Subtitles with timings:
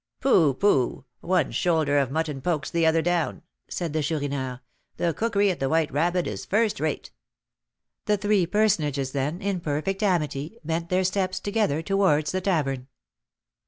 [0.19, 0.55] "Pooh!
[0.55, 1.05] pooh!
[1.19, 4.61] one shoulder of mutton pokes the other down," said the Chourineur;
[4.97, 7.11] "the cookery at the White Rabbit is first rate."
[8.05, 12.87] The three personages then, in perfect amity, bent their steps together towards the tavern.